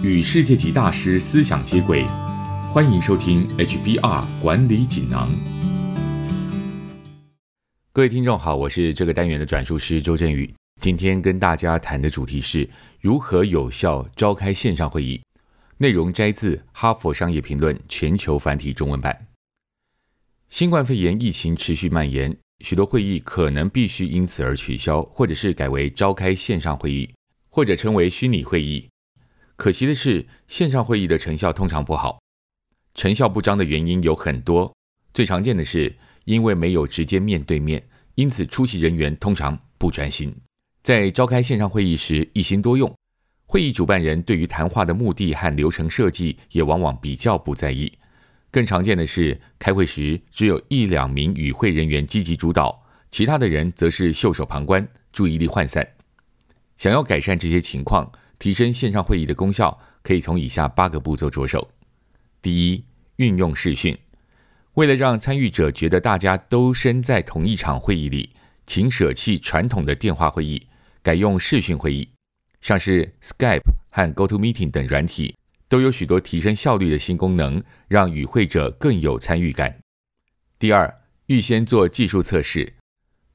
[0.00, 2.06] 与世界级大师思想接轨，
[2.72, 5.28] 欢迎收听 HBR 管理锦囊。
[7.92, 10.54] 各位听众好，我是这个单元的转述师周振宇。
[10.80, 15.20] 今天跟大家谈的主题是如何有效召开线上会议，
[15.78, 19.26] 内容摘自《哈佛商业评论》全球繁体中文版。
[20.48, 27.10] 新冠肺炎疫情持续蔓延，许多会议可能必须因此而取消，或者是改为召开线上会议，
[27.50, 28.88] 或者称为虚拟会议。
[29.58, 32.20] 可惜的是，线上会议的成效通常不好。
[32.94, 34.72] 成效不彰的原因有很多，
[35.12, 35.92] 最常见的是
[36.26, 40.32] 因为没有直接面对面，因此出席人员通常不专心。
[40.84, 42.96] 在召开线上会议时，一心多用，
[43.46, 47.92] 会议主办人对于谈话的目的和流程设计也往往比较不在意。
[48.52, 52.80] 更常见的是，开会时只有一两名与会人员积极主导，
[53.10, 55.84] 其他的人则是袖手旁观，注意力涣散。
[56.76, 61.70] 想要改善这些情况，提升线上会议的功效，可以从以下八个步骤着手。
[62.40, 62.84] 第一，
[63.16, 63.96] 运用视讯。
[64.74, 68.30] 为了让参与者觉得大家都身在同一场会议里，
[68.64, 70.68] 请舍弃传统的电话会议，
[71.02, 72.08] 改用视讯会议，
[72.60, 75.34] 像是 Skype 和 GoToMeeting 等软体。
[75.68, 79.78] 都有许多提升效率的新功能，让与会者更有参与感。
[80.58, 82.72] 第二，预先做技术测试。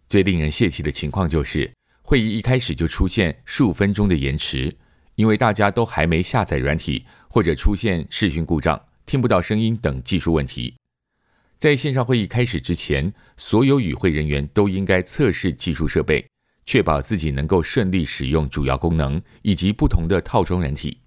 [0.09, 4.75] 最令人泄气的情况就是，会议一开始就出现数分钟的延迟，
[5.15, 10.75] 因为大家都还没下载软体，或者出现视讯故障、听不到声音等技术问题。
[11.57, 16.25] 在线上会议开始之前，所有与会人员都应该测试技术设备，
[16.65, 20.99] 确保自己能够顺利使用主要功能以及不同的套装软体。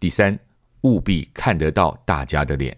[0.00, 0.38] 第三，
[0.82, 2.76] 务必看得到大家的脸。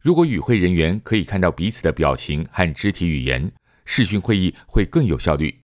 [0.00, 3.52] 如果与会人员可以看到彼此的表情和肢体语言，
[3.84, 5.60] 视讯会议会更有效率。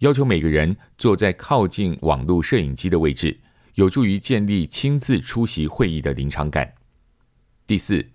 [0.00, 3.40] 要求每个人坐在靠近网络摄影机的位置，
[3.74, 6.74] 有助于建立亲自出席会议的临场感。
[7.66, 8.06] 第四，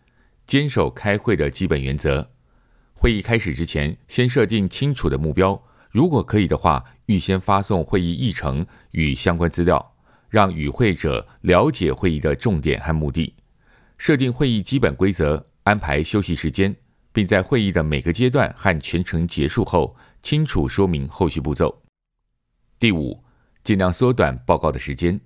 [0.47, 2.31] 坚守开会的基本原则。
[2.93, 5.61] 会议开始之前，先设定清楚的目标。
[5.91, 9.93] 如果可以的话，预先发送会议议程与相关资料。
[10.29, 13.35] 让与会者了解会议的重点和目的，
[13.99, 16.75] 设定会议基本规则，安排休息时间，
[17.11, 21.83] 并在会议的每个阶段和全程结束后清楚说明后续步骤。
[22.79, 23.23] 第五，
[23.61, 25.19] 尽量缩短报告的时间。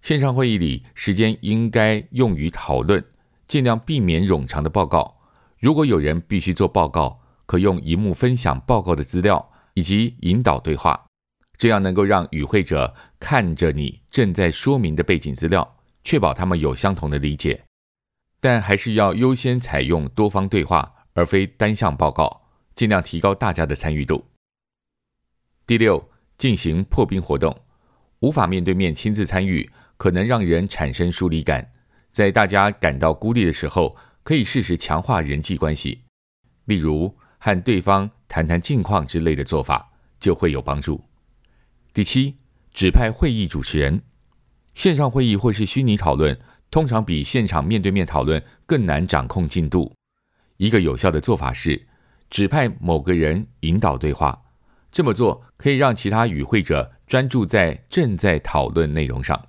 [0.00, 3.04] 线上会议里，时间应该用于讨论，
[3.46, 5.18] 尽量避免冗长的报告。
[5.60, 11.04] 如果有人必须做报告，可用荧幕分享报告的资料，以及引导对话。
[11.58, 17.64] 这样能够让与会者看着你正在说明的背景资料，确保他们有相同的理解。
[18.40, 22.41] 但还是要优先采用多方对话，而非单向报告，
[22.74, 24.24] 尽量提高大家的参与度。
[25.66, 27.56] 第六，进行破冰活动。
[28.20, 31.72] 无法面对面亲自参与，可能让人产生疏离感。
[32.10, 36.02] 在大家感到孤立的时候，可以适时强化人际关系，
[36.66, 39.90] 例如和对方谈谈近况之类的做法，
[40.20, 41.02] 就会有帮助。
[41.92, 42.36] 第七，
[42.72, 44.02] 指派会议主持人。
[44.74, 46.38] 线上会议或是虚拟讨论，
[46.70, 49.92] 通常比现场面对面讨论更难掌控进度。
[50.58, 51.88] 一个有效的做法是
[52.32, 54.42] 指派某个人引导对话。
[54.90, 59.48] 这么做可以让其他与会者专注在正在讨论内容上。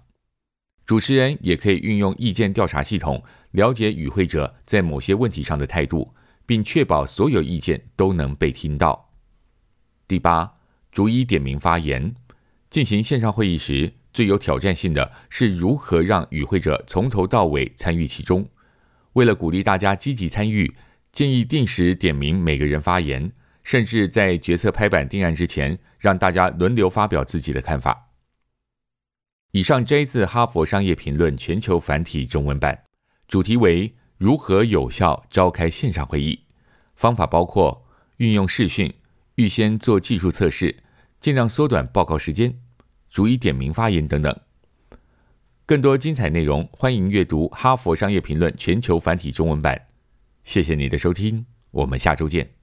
[0.86, 6.14] 主持人也可以运用意见调查系统，了解与会者在某些问题上的态度，
[6.46, 9.14] 并确保所有意见都能被听到。
[10.06, 10.56] 第八，
[10.92, 12.14] 逐一点名发言。
[12.70, 18.46] 进行线上会议时，最有挑战性的是如何让与会者从头到尾参与其中。
[19.14, 20.76] 为了鼓励大家积极参与，
[21.14, 23.32] 建议定时点名每个人发言，
[23.64, 28.10] 甚至在决策拍板定案之前，让大家轮流发表自己的看法。
[29.52, 32.86] 以上摘自《哈佛商业评论》全球繁体中文版，
[33.28, 36.46] 主题为如何有效召开线上会议。
[36.96, 37.86] 方法包括
[38.18, 38.92] 运用视讯，
[39.36, 40.78] 预先做技术测试，
[41.20, 42.60] 尽量缩短报告时间。
[43.12, 44.36] 逐一点名发言等等，
[45.68, 49.80] 更多精彩内容，欢迎阅读《哈佛商业评论》全球繁体中文版。
[50.44, 52.63] 谢谢你的收听，我们下周见。